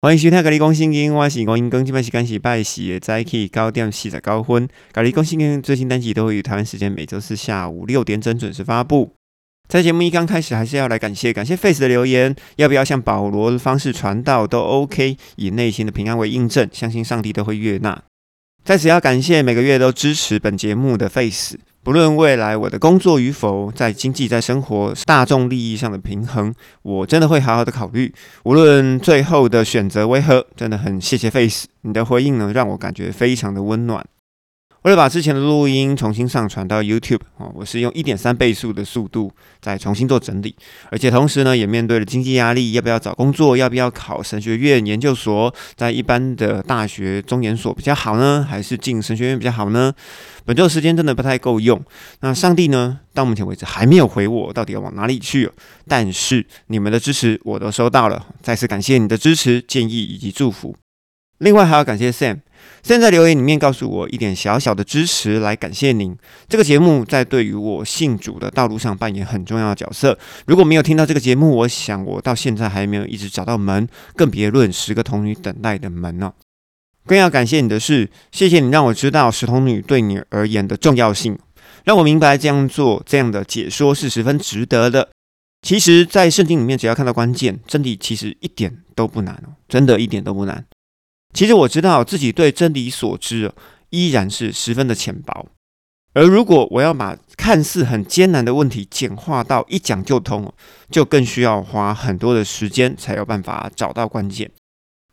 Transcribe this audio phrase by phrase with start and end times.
[0.00, 4.68] 欢迎收听《咖喱公信经》，我是公英更，今晚是干喜拜喜的早起高点四十高分。
[4.92, 9.12] 咖喱公信经最新单集都会于台湾时间每周四下午六点整准时发布。
[9.68, 18.00] 在节目一刚开始，还是要来感谢感谢 Face 的留言，要不要像保罗的方式传道都 OK，以内心的平安为印证，相信上帝都会悦纳。
[18.62, 21.58] 在此要感谢每个月都支持本节目的 Face。
[21.82, 28.12] 不论未来我的工作与否，在经济、在生活、大众利益上的平衡，我真的会好好的考虑。
[28.44, 34.04] 无论最后的选择为何，真的很谢谢 Face 你的回应呢，让我感觉非常的温暖。
[34.82, 40.54] 为了把之前的录音重新上传到 YouTube 哦，我是用一点三倍速的速度再重新做整理，
[40.90, 49.92] 而且同时呢，也面对了经济压力，要不要找工作，要不要考神学院、研究所，在一般的大学、中研所比较好呢，还是进神学院比较好呢？
[50.44, 51.82] 本周时间真的不太够用。
[52.20, 55.50] 那上帝呢，到目前为止还没有回我，到底要往哪里去？
[55.86, 60.76] 但是你们的支持我都收到了，再次感谢你的支持、建议以及祝福。
[61.38, 62.38] 另外还要感谢 Sam，
[62.82, 66.16] 现在留言里面告诉我一点小小的支持，来感谢您。
[66.48, 70.18] 这个节目在对于我信主的道路上扮演很重要的角色。
[70.46, 76.32] 如果没有听到这个节目，我想我到现在还没有一直找到门，更别论十个童女等待的门呢。
[77.06, 81.38] 更要感谢你的是，谢谢你让我知道十童女对你而言的重要性，
[81.84, 85.08] 让我明白这样做这样的解说是十分值得的。
[85.62, 90.64] 其实，在圣经里面，只要看到关键真理，其实一点都不难哦，真的一点都不难。
[91.38, 93.52] 其实我知道自己对真理所知
[93.90, 95.46] 依然是十分的浅薄，
[96.12, 100.52] 而如果我要把看似很艰难的问题简化到一讲就通，
[100.90, 104.50] 就更需要花很多的时间才有办法找到关键。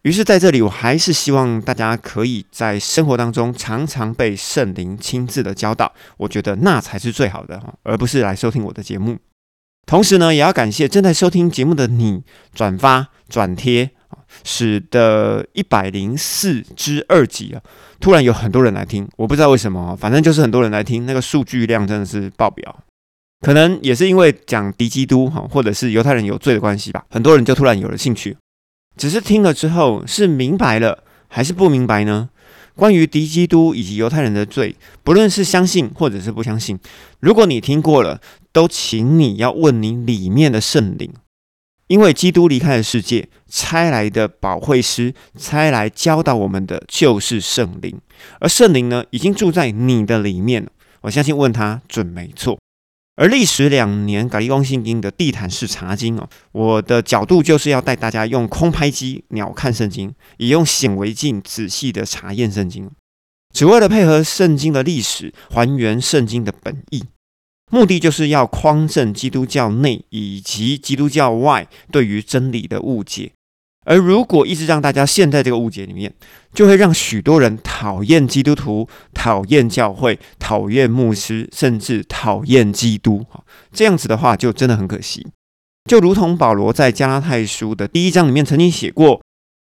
[0.02, 9.20] 于是在这里，我还是希望大家可以在生活当中常常被圣灵亲自的教导，我觉得那才是最好的哈，而不是来收听我的节目。
[9.86, 12.24] 同时呢，也要感谢正在收听节目的你，
[12.56, 13.92] 转发转贴。
[14.44, 17.62] 使得一百零四之二集啊，
[18.00, 22.84] 突然有很多人来听，我不知道为什么，反正就是很多人来听，那个数据量真的是爆表。
[23.42, 28.36] 可能也是因为讲敌基督哈，或者是犹太人有罪的关系吧，很多人就突然有了兴趣。
[28.98, 32.30] 只是听了之后是明白了还是不明白呢？
[32.76, 36.78] 关于敌基督以及犹太人的罪，不论是相信或者是不相信，
[37.20, 38.20] 如果你听过了，
[38.52, 41.14] 都请你要问你里面的圣灵。
[41.88, 48.00] 因为基督离开了世界，差来的保惠师，差来教导我们的就是圣灵，
[48.40, 50.72] 而圣灵呢，已经住在你的里面了。
[51.02, 52.58] 我相信问他准没错。
[53.18, 62.90] 而历时两年，咖喱光信经的地毯式查经哦，我的角度就是要带大家用空拍机鸟看圣经，以用显微镜仔细的查验圣经，
[63.54, 67.04] 只为了配合圣经的历史，还原圣经的本意。
[67.76, 73.34] 目的就是要匡正基督教内以及基督教外对于真理的误解，
[73.86, 76.14] 而如果一直让大家陷在这个误解里面，
[76.54, 83.26] 就会让许多人讨厌基督徒、讨厌教会、讨厌牧师，甚至讨厌基督。
[83.74, 85.28] 这样子的话就真的很可惜。
[85.90, 89.22] 就如同保罗在加拉太书的第一章里面曾经写过。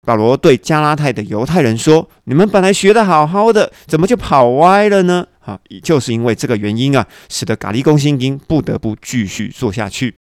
[0.05, 10.15] 保罗对加拉太的犹太人说：“你们本来学的好好的，怎么就跑歪了呢？”啊，就是因为这个原因啊，使得咖喱公信经不得不继续做下去。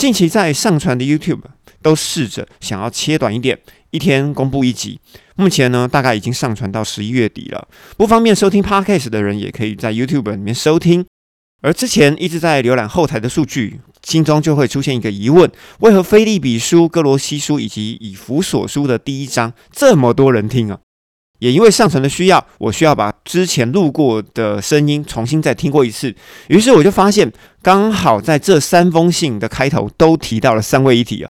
[0.00, 1.42] 近期在上传的 YouTube
[1.82, 3.58] 都试着想要切短一点，
[3.90, 4.98] 一天公布一集。
[5.36, 7.68] 目前呢，大概已经上传到十一月底了。
[7.96, 11.04] 不方便收听 Podcast 的人，也可以在 YouTube 里面收听。
[11.62, 20.78] 而之前一直在浏览后台的数据，心中就会出现一个疑问：为何菲利比书、哥罗西书以及以弗所书的第一章这么多人听啊？
[21.38, 26.14] 也因为上层的需要，我需要把之前录过的声音重新再听过一次。
[26.48, 31.30] 于是我就发现，刚好在这三封信的开头都提到了三位一体啊。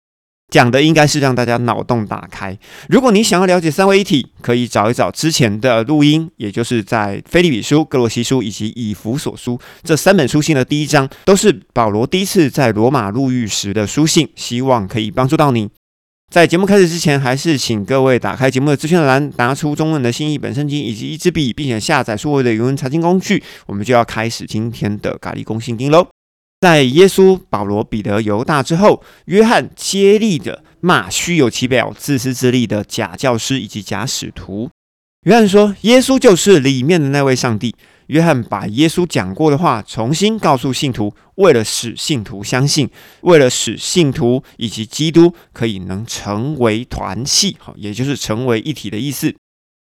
[0.52, 2.56] 讲的应该是让大家脑洞打开。
[2.90, 15.70] 如果你想要了解三位一体，可以找一找之前的录音，也就是在《菲利比书》《哥罗西书》以及《以弗所书》这三本书信的第一章，都是保罗第一次在罗马入狱时的书信，希望可以帮助到你。
[16.30, 26.08] 在节目开始之前，还是请各位打开节目的资讯栏，拿出中文的新译本圣经以及一支笔，并且下载所有的语文查经工具，我们就要开始今天的咖喱公信经喽。
[26.62, 34.70] 在耶稣、保罗、彼得、犹大之后，约翰接力的骂虚有其表、自私自利的假教师以及假使徒。
[35.24, 37.76] 约翰说：“耶稣就是里面的那位上帝。”
[38.08, 42.88] 约翰把耶稣讲过的话重新告诉信徒，为了使信徒相信，
[43.22, 49.34] 为了使信徒以及基督可以能成为团契，好，也就是成为一体的意思。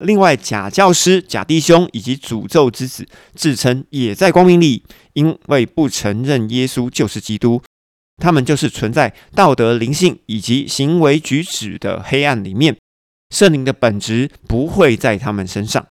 [0.02, 4.82] 另外，假教师、假弟兄以及诅咒之子自称也在光明里，
[5.14, 7.62] 因为不承认耶稣就是基督。
[8.18, 12.76] 他们就是存在道德灵性以及行为举止的黑暗里面，
[13.30, 15.86] 圣灵的本质不会在他们身上。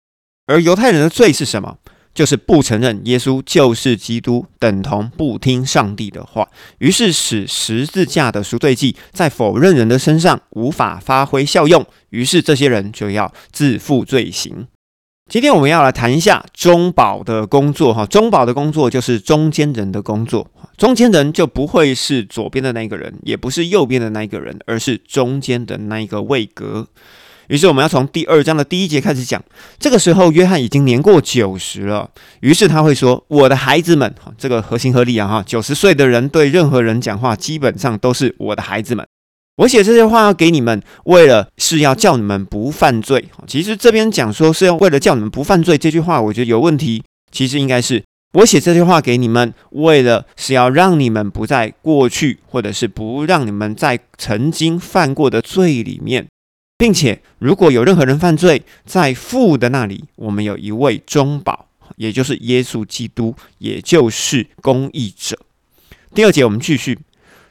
[0.47, 1.79] 而犹太人的罪是什么？
[2.19, 6.49] 就是不承认耶稣就是基督，等同不听上帝的话，
[6.79, 14.67] 于是使十字架的赎罪祭在否认人的身上无法发挥效用，于是这些人就要自负罪行。
[15.31, 26.89] 今天我们要来谈一下中保的工作，哈，中保的工作就是中间人的工作，中间人就不会是左边的那个人，也不是右边的那一个人，而是中间的那一个位格。
[27.49, 29.43] 于是我们要从第二章的第一节开始讲。
[29.79, 32.11] 这个时候，约翰已经年过九十了。
[32.41, 39.07] 于是他会说：“我的孩子们，这个合情合理啊，哈，九十岁的人对任何人讲话，基本上都是我的孩子们。
[39.57, 43.25] 我写这些话要给你们，为了是要叫你们不犯罪。
[43.47, 47.03] 其实这边讲说是要为了叫你们不犯罪，这句话我觉得有问题。
[47.33, 48.05] 其实应该是
[48.35, 56.27] 我写这句话给你们，为了是要让你们不在过去，或者是不让你们在曾经犯过的罪里面。”
[56.79, 61.67] 并且，如果有任何人犯罪，在父的那里，我们有一位中保，
[61.97, 65.37] 也就是耶稣基督，也就是公义者。
[66.15, 66.97] 第二节，我们继续，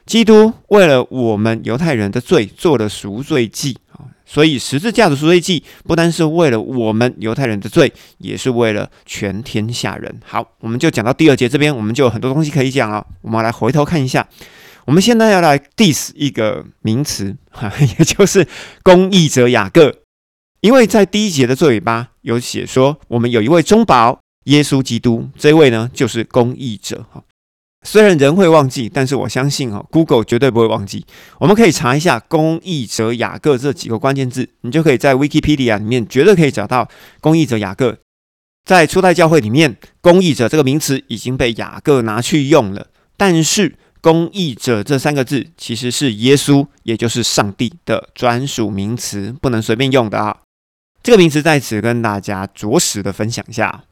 [0.06, 10.18] 基督为了我们犹太人的罪做了赎罪祭啊，所以十字架的赎罪祭不单是为了我们犹太人的罪，也是为了全天下人。
[10.24, 13.06] 好，我们就讲到第二节这边，我们就有很多东西可以讲了。
[13.20, 14.26] 我们来回头看一下。
[14.88, 18.48] 我们现在要来 diss 一个名词，哈， 也就是
[18.82, 19.94] 公益者雅各，
[20.62, 27.22] 因为在第一节的最尾巴有写说，我们有一位中保耶稣基督，这位呢就是公益者，哈。
[27.82, 31.04] 虽然人会忘记，但是我相信哈，Google 绝对不会忘记。
[31.38, 36.88] 我们可以查一下“公益者雅各”这几个关键字，你就可以在 Wikipedia 里面绝对可以找到
[37.20, 37.98] 公益者雅各。
[38.64, 42.86] 在初代教会里面，公益者这个名词已经被雅各拿去用了，
[43.18, 43.74] 但是。
[44.00, 50.36] 公义者这三个字其实是耶稣，也就是上帝的专属名词，不能随便用的啊。
[51.02, 53.84] 这个名词在此跟大家着实的分享一下。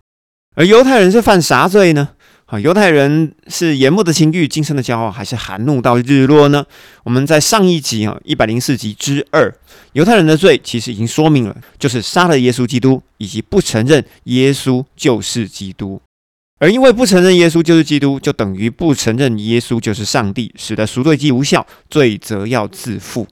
[0.54, 2.10] 而犹太人是犯啥罪呢？
[2.46, 6.64] 啊，犹太人是眼目的情欲、今生的骄傲，还是含怒到日落呢？
[7.02, 9.52] 我们在上一集啊，一百零四集之二，
[9.94, 16.00] 犹太人的罪其实已经说明了，就是杀了耶稣基督，以及不承认耶稣就是基督。
[16.58, 23.26] 而因为不承认耶稣就是基督，就等于不承认耶稣就是上帝，使得赎罪祭无效，罪责要自负。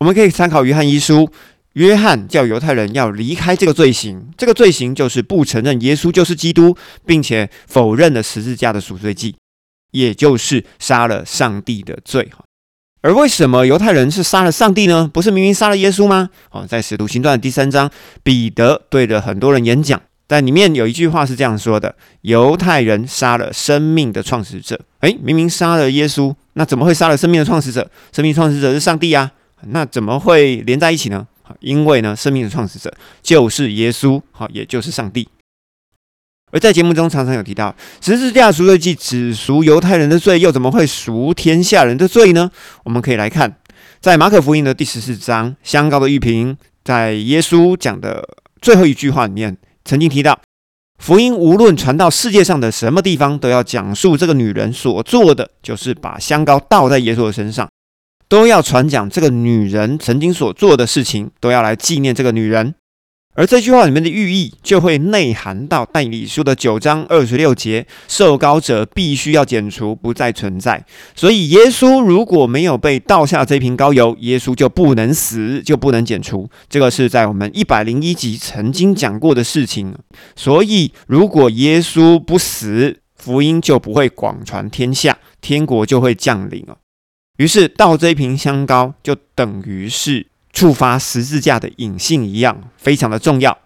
[0.00, 1.30] 我们可以参考约翰一书，
[1.72, 6.76] 约翰叫犹太人要离开这个罪行，这个罪行就是不承认耶稣就是基督，
[7.06, 9.34] 并且否认了十字架的赎罪祭，
[9.92, 12.28] 也就是杀了上帝的罪。
[13.00, 15.08] 而为什么犹太人是杀了上帝呢？
[15.10, 16.28] 不是明明杀了耶稣吗？
[16.50, 17.90] 哦，在使徒行传第三章，
[18.22, 20.02] 彼得对着很多人演讲。
[20.28, 24.78] 但里面有一句话是这样说的：犹太人杀了生命的创始者。
[25.00, 27.90] 诶，明明杀了耶稣，那怎么会杀了生命的创始者？
[28.12, 29.32] 生命创始者是上帝啊，
[29.68, 31.26] 那怎么会连在一起呢？
[31.60, 35.26] 因为呢，生命的创始者就是耶稣，好，也就是上帝。
[36.50, 42.50] 而在节目中常常有提到，十字架赎罪祭只赎犹太人的罪，又怎么会赎天下人的罪呢？
[42.84, 43.56] 我们可以来看，
[43.98, 46.54] 在马可福音的第十四章，香膏的玉瓶，
[46.84, 48.28] 在耶稣讲的
[48.60, 49.56] 最后一句话里面。
[49.88, 50.38] 曾经提到，
[50.98, 57.66] 福音无论传到世界上的什么地方，都要讲述这个女人所做的，就是把香膏倒在耶稣的身上，
[58.28, 62.74] 都要传讲这个女人曾经所做的事情，都要来纪念这个女人。
[63.38, 70.84] 而这句话里面的寓意就会内涵到《代理书》的九章二十六节：受膏者必须要剪除，不再存在。
[71.14, 76.50] 所以，耶稣如果没有被倒下这瓶膏油，耶稣就不能死，就不能剪除。
[76.68, 79.94] 这个是在我们一百零一集曾经讲过的事情。
[80.34, 86.78] 所以，如果耶稣不死，福音就不会广传天下，天国就会降临了。
[87.36, 90.26] 于是，倒这瓶香膏就等于是。
[90.58, 93.56] 触发十字架的隐性一样，非常的重要。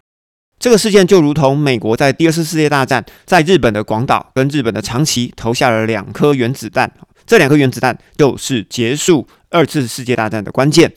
[0.59, 6.93] 这个事件就如同美国在第二次世界大战，在日本的广岛跟日本的长崎投下了两颗原子弹，
[7.25, 10.93] 这两颗原子弹就是结束二次世界大战的关键。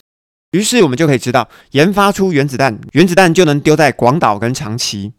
[0.51, 5.13] 于是我们就可以知道，研发出原子弹，原子弹就能丢在广岛跟长崎。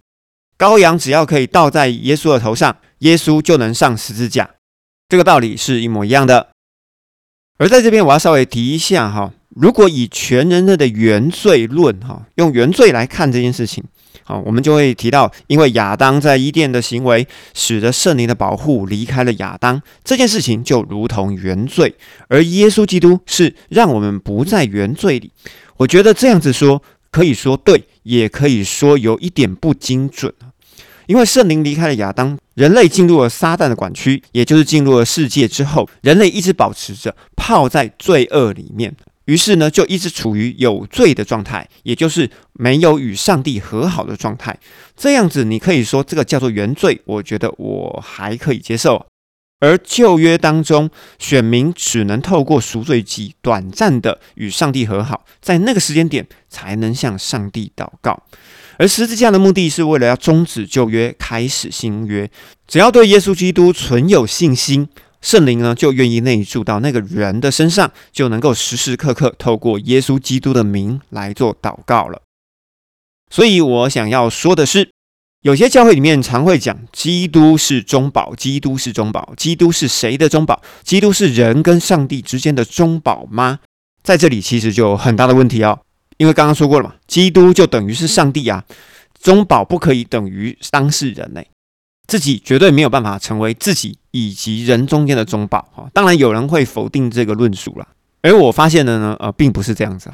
[0.59, 4.51] 羔羊只要可以倒在耶稣的头上，耶稣就能上十字架。
[5.09, 6.51] 这个道理是一模一样的。
[7.57, 9.33] 而在这边，我要稍微提一下哈。
[9.59, 13.83] 如果以全人类的原罪论，哈，用原罪来看这件事情，
[14.23, 21.95] 好，我们就会提到，因为亚当在伊甸的行为，使得圣灵的保护离开了亚当，这件事情就如同原罪，
[22.29, 25.33] 而耶稣基督是让我们不在原罪里。
[25.79, 30.31] 我觉得这样子说，可以说对，也可以说有一点不精准。
[31.07, 38.95] 因为圣灵离开了亚当，人类进入了撒旦的管区，也就是进入了世界之后，人类一直保持着泡在罪恶里面，
[39.27, 44.59] 于是呢，就一直处于有罪的状态，也就是没有与上帝和好的状态。
[44.97, 49.07] 这样子，你可以说这个叫做原罪，我觉得我还可以接受。
[49.59, 58.23] 而旧约当中，选民只能透过赎罪祭短暂的与上帝和好，在那个时间点才能向上帝祷告。
[58.79, 62.31] 而十字架的目的是为了要终止旧约，开始新约。
[62.69, 64.87] 只要对耶稣基督存有信心，
[65.21, 72.23] 圣灵呢就愿意内住到那个人的身上，就能够时时刻刻透过耶稣基督的名来做祷告了。
[73.31, 74.91] 所以我想要说的是。
[75.43, 80.61] 有些教会里面常会讲，基督是中保，基督是中保，基督是谁的中保？
[80.83, 83.61] 基督是人跟上帝之间的中保吗？
[84.03, 85.79] 在这里其实就有很大的问题哦，
[86.17, 88.65] 因为刚刚说过了嘛，基督就等于是上帝啊，
[89.21, 91.41] 中保不可以等于当事人呢，
[92.07, 95.89] 自己绝对没有办法成为自己以及人中间的中保哈。
[95.93, 97.89] 当然有人会否定这个论述了，
[98.23, 100.13] 而我发现的呢，呃，并不是这样子。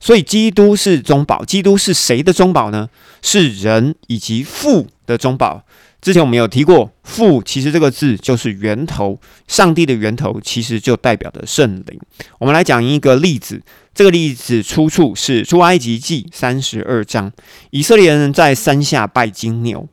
[0.00, 1.44] 所以，基督是中保。
[1.44, 2.88] 基督是谁的中保呢？
[3.20, 5.64] 是人以及父的中保。
[6.00, 11.98] 之前我们有提过，父其实这个字就是源头，上帝的源头其实就代表的圣灵。
[12.38, 13.60] 我们来讲一个例子，
[13.92, 17.32] 这个例子出处是出埃及记三十二章。
[17.70, 19.88] 以色列人在山下拜金牛，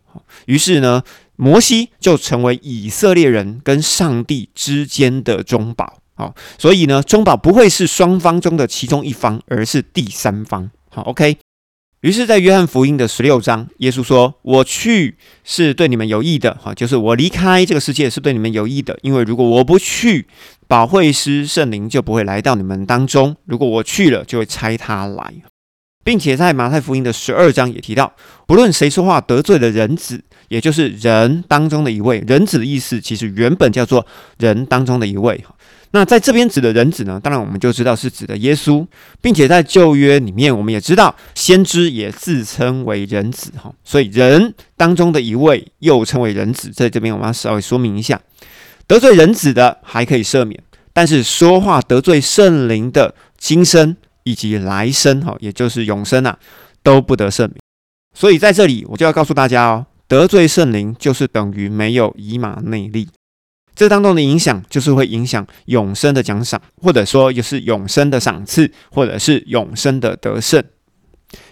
[0.45, 1.01] 于是呢，
[1.35, 5.99] 摩西就成为以色列人跟上帝之间的中保。
[6.15, 10.71] 好，所以呢，中保不会是双方中的其中一方，而是第三方。
[10.89, 11.37] 好，OK。
[12.01, 20.27] 于是，在约翰福音的十六章，耶稣说：“我去是对你们有益的。”哈，就是我离开这个世界是对你们有益的，因为如果我不去，
[20.67, 25.33] 保惠师圣灵就不会来到你们当中；如果我去了，就会差他来，
[26.03, 28.13] 并且在马太福音的十二章也提到，
[28.45, 34.05] 不论谁说话得罪了人子，也就是人当中的一位，人子的意思其实原本叫做
[34.37, 35.43] 人当中的一位。
[35.91, 37.17] 那在这边指的人子呢？
[37.23, 38.85] 当然我们就知道是指的耶稣，
[39.21, 43.73] 并且在旧约里面，我们也知道先知也自称为人子哈。
[43.85, 48.19] 所以人当中的一位又称为人子，在这边我们要稍微说明一下：
[48.87, 50.61] 得罪人子的还可以赦免，
[50.91, 56.37] 但是说话得罪圣灵的今生以及来生哈，也就是永生啊，
[56.83, 57.55] 都不得赦免。
[58.13, 63.07] 所以在这里我就要告诉大家哦，得罪圣灵就是等于没有以马内利。
[63.75, 70.63] 这当中的影响，就是会影响永生的奖赏，或者说也是永生的赏赐，或者是永生的得胜。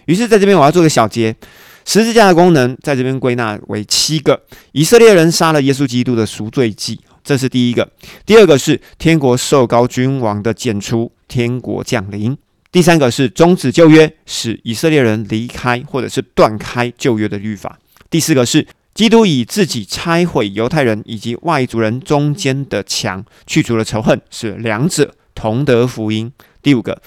[0.06, 1.36] 于是，在这边我要做个小结：
[1.84, 4.42] 十字架的功能，在这边归纳为七个。
[4.72, 7.84] 以色列人杀了耶稣基督的赎罪祭，这是第一个；
[8.24, 12.34] 第二个是天国受高君王的剪除，天国降临；
[12.72, 17.76] 第三个是终止旧约，使以色列人离开或者是断开旧约的律法；
[18.14, 18.64] 第四个是。
[18.94, 26.30] 基督以自己拆毁犹太人以及外族人中间的墙，去除了仇恨，使两者同得福音。
[26.62, 27.02] 第五个，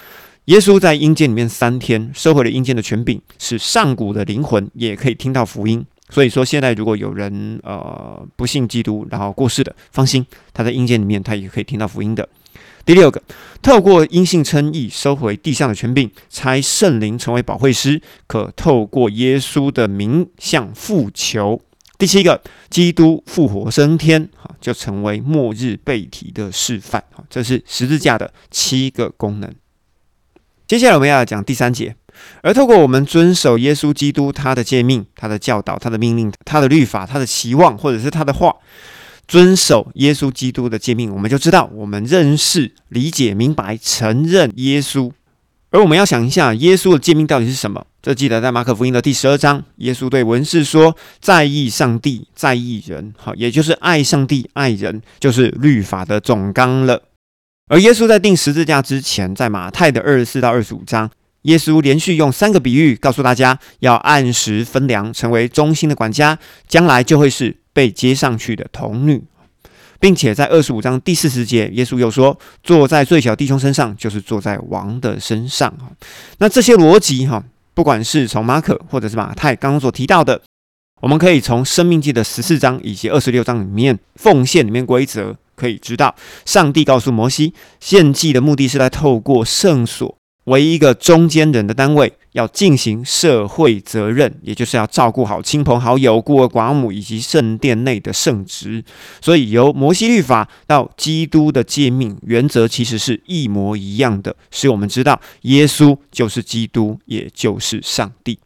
[0.48, 5.86] 耶稣在阴间里面三天，收回了阴间的权柄，使上古的灵魂也可以听到福音。
[6.10, 12.28] 所以说，现在如果有人呃不信基督，然后过世的，放心，他在阴间里面他也可以听到福音的。
[12.86, 13.22] 第六个，
[13.62, 21.62] 透过因信称义，收回地上的权柄，差圣灵成为保惠师，可透过耶稣的名向父求。
[21.98, 29.54] 第七个，基督复活升天，哈，就成为末日被提的示范，哈，这是十字架的七个功能。
[30.66, 31.96] 接下来我们要讲第三节，
[32.42, 38.56] 而透过我们遵守耶稣基督他的诫命、他的教导、他的命令、他的律法、他的期望，或者是他的话，
[39.28, 45.12] 遵守耶稣基督的诫命，我们就知道我们认识、理解、明白、承认耶稣。
[45.70, 47.86] 而我们要想一下，耶稣的诫命到底是什么？
[48.02, 57.04] 这记得在马可福音的第十二章，耶稣对文士说：“在意上帝，在意人，好，也就是爱上帝、爱人，就是律法的总纲了。”
[57.70, 61.12] 而耶稣在定十字架之前，在马太的二十四到二十五章，
[61.48, 66.38] 耶稣连续用三个比喻告诉大家，要按时分粮，成为忠心的管家，
[66.68, 69.24] 将来就会是被接上去的童女，
[70.00, 75.74] 并且在二十五章第四十节，耶稣又说：“坐在最小弟兄身上，就是坐在王的身上。”
[76.40, 77.44] 那这些逻辑，哈。
[77.74, 80.42] 不管是从马可或者是马太刚刚所提到的，
[81.00, 90.18] 我们可以从生命记的十四章以及二十六章里面奉献里面规则，可以知道，上帝告诉摩西，献祭的目的是来透过圣所。
[90.48, 98.82] 为一个中间人的单位，要进行社会责任，也就是要照顾好亲朋好友、孤儿寡母以及圣殿内的圣职。
[99.22, 108.40] 所以，由摩西律法到基督的诫命原则，其实是一模一样的，使我们知道耶稣就是基督，也就是上帝。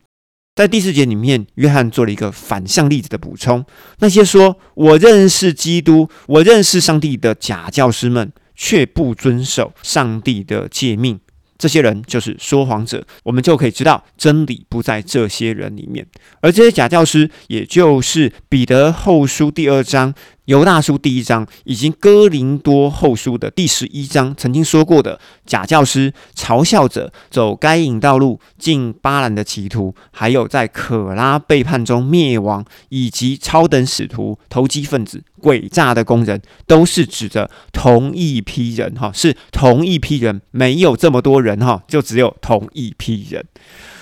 [0.55, 3.63] 在第四节里面，约翰做了一个反向例子的补充。
[3.99, 11.19] 那些说我认识基督、我认识上帝的假教师们，却不遵守上帝的诫命。
[11.61, 16.07] 这些人就是说谎者，我们就可以知道真理不在这些人里面，
[16.41, 20.11] 而这些假教师，也就是彼得后书第二章、
[20.51, 35.23] 犹大书第一章，以及哥林多后书的第十一章曾经说过的假教师、嘲笑者、走该隐道路、进巴兰的歧途，还有在可拉背叛中灭亡，以及超等使徒、投机分子。
[35.41, 43.45] 诡诈的工人都是指着同一批人，哈，是同一批人，没有这么多人，哈，就只有同一批人。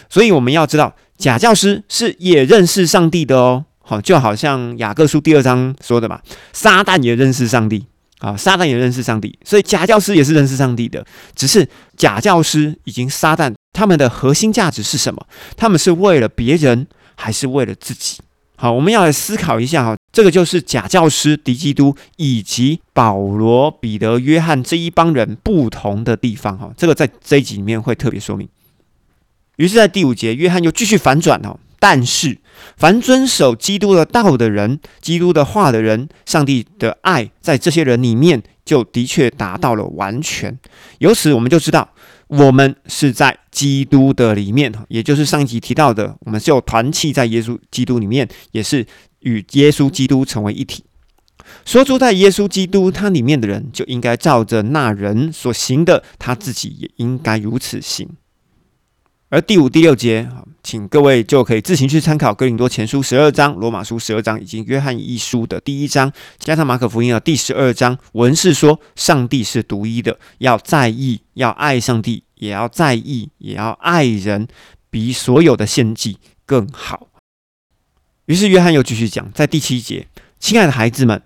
[0.10, 6.22] 所以我们要知道，假教师是也认识上帝的哦，好，就好像雅各书第二章说的嘛，
[6.54, 7.88] 撒旦也认识上帝，
[8.20, 11.04] 啊，撒旦也认识上帝，所以假教师也是认识上帝的，
[11.34, 11.68] 只是
[11.98, 15.26] 假教师以及撒旦他们的核心价值是什么？
[15.58, 18.20] 他们是为了别人，还是为了自己？
[18.58, 26.72] 好，我们要来思考一下哈，这个就是假教师敌基督以及保罗、彼得、约翰这一帮人不同的地方哈。
[26.78, 28.48] 这个在这一集里面会特别说明。
[29.56, 31.58] 于是，在第五节，约翰又继续反转哦。
[31.80, 32.38] 但是，
[32.78, 40.60] 凡遵守基督的道的人、基督的话的人，上帝的爱在这些人里面就的确达到了完全。
[41.00, 41.90] 由此，我们就知道。
[42.28, 48.86] 我们是在基督的里面，也就是上一集提到的，我们是有团契在耶稣基督里面，也是
[49.22, 50.84] 与耶稣基督成为一体。
[51.66, 58.08] 说出在耶稣基督他里面的人，就应该照着那人所行的，他自己也应该如此行。
[59.32, 60.28] 而第五、第六节，
[60.64, 67.96] 请各位就可以自行去参考《哥林多前书》十二章、《罗马书》十二章以及《约翰一书》的第一章，加上《马可福音》的第十二章。
[68.14, 74.48] 文是说，上帝是独一的，要在意，要爱上帝，也要在意，也要爱人，
[74.90, 76.18] 比所有的献祭
[76.48, 77.10] 更好。
[78.26, 80.08] 于是约翰又继续讲，在第七节
[80.42, 81.22] ：“亲爱的孩子们。”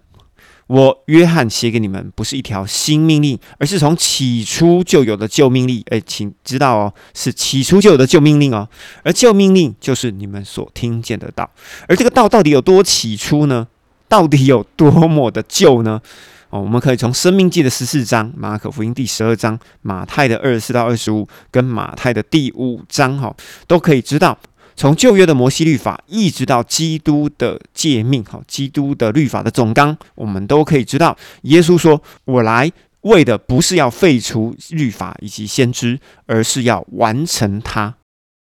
[0.73, 5.83] 我约翰写给你们不是一条新命令，而是从起初就有的旧命令。
[5.91, 8.67] 哎，请知道哦，是起初就有的旧命令哦。
[9.03, 11.47] 而旧命令就是你们所听见的道。
[11.87, 13.67] 而这个道到底有多起初呢？
[14.07, 16.01] 到底有多么的旧呢？
[16.49, 23.35] 哦，我们可以从《生命记》的十四章、马可福音第十二章、马太的二十四到二十五，跟马太的第五章，哈，
[23.67, 24.35] 都可以知道。
[24.75, 37.95] 从旧约的摩西律法，一直到基督的诫命，哈，基督的律法的总纲，我们都可以知道，耶稣说：“我来为的不是要废除律法以及先知，而是要完成它。”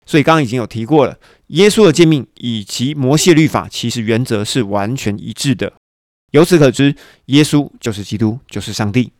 [0.06, 5.74] 所以刚刚已经有提过了，耶稣的诫命以及摩西律法，其实原则是完全一致的。
[6.32, 9.12] 由此可知，耶稣就是基督，就是上帝。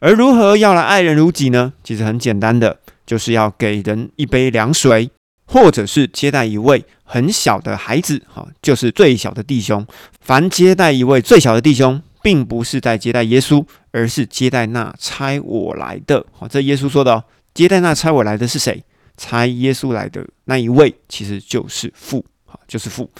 [0.00, 1.72] 而如何要来爱人如己呢？
[1.84, 5.10] 其实很简单的，就是要给人一杯凉水。
[5.52, 9.84] 或者是接待一位很小的孩子，哈，就是最小的弟兄。
[10.20, 16.24] 凡接待一位最小的弟兄，并不是在接待耶稣，而是接待那差我来的。
[16.30, 17.24] 好，这耶稣说的哦。
[17.52, 18.84] 接待那差我来的是谁？
[19.16, 23.10] 差耶稣来的那一位，其实就是父，好，就是父。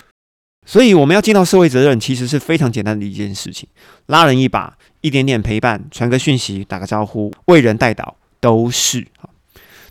[0.64, 3.69] 所以我们要尽到社会责任，其实是非常简单的一件事情，
[4.07, 9.05] 拉人一把，一点点陪伴，传个讯息，打个招呼，为人带导，都是。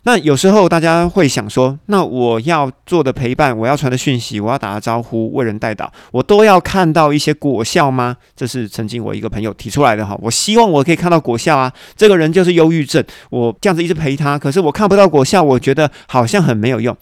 [0.10, 8.18] 那有时候大家会想说，那我要做的陪伴，我要传的讯息，我要打的招呼，为人带导，我都要看到一些果效吗？
[8.36, 10.18] 这是曾经我一个朋友提出来的哈。
[10.20, 11.72] 我希望我可以看到果效啊。
[11.96, 16.98] 这个人就是忧郁症，我这样子一直陪他，可是我看不到果效，我觉得好像很没有用。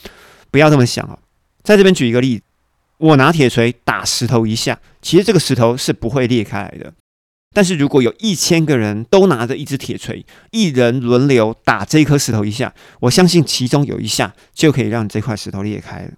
[0.52, 1.18] 不要这么想啊。
[1.64, 2.44] 在这边举一个例子，
[2.98, 6.92] 我拿铁锤打石头一下，其实这个石头是不会裂开来的。
[7.58, 16.12] 但是如果有一千个人都拿着一只铁锤，一人轮流打这一颗石头一下，我相信其中有一下就可以让这块石头裂开了。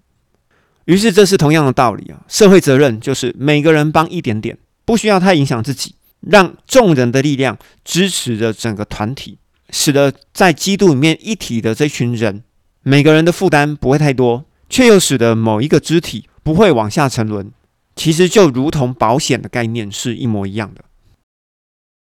[0.84, 9.38] 于是这是同样的道理啊，社会责任就是每个人帮一点点，不需要太影响自己，让众人的力量支持着整个团体，
[9.70, 12.44] 使得在基督里面一体的这群人，
[12.84, 17.50] 每个人的负担不会太多，却又使得某一个肢体不会往下沉沦。
[17.96, 20.84] 其实就如同保险的概念是一模一样的。